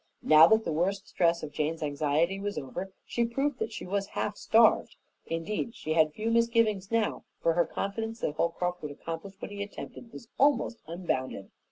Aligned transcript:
Now 0.23 0.47
that 0.47 0.65
the 0.65 0.71
worst 0.71 1.07
stress 1.09 1.43
of 1.43 1.51
Jane's 1.51 1.83
anxiety 1.83 2.39
was 2.39 2.57
over, 2.57 2.91
she 3.05 3.23
proved 3.23 3.59
that 3.59 3.71
she 3.71 3.85
was 3.85 4.07
half 4.17 4.35
starved. 4.35 4.95
Indeed 5.27 5.75
she 5.75 5.93
had 5.93 6.11
few 6.15 6.31
misgivings 6.31 6.89
now, 6.89 7.23
for 7.39 7.53
her 7.53 7.67
confidence 7.67 8.21
that 8.21 8.33
Holcroft 8.33 8.81
would 8.81 8.89
accomplish 8.89 9.35
what 9.39 9.51
he 9.51 9.61
attempted 9.61 10.11
was 10.11 10.27
almost 10.39 10.79
unbounded. 10.87 11.51